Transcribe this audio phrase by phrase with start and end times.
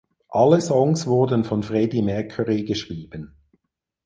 [0.29, 3.35] Alle Songs wurden von Freddie Mercury geschrieben.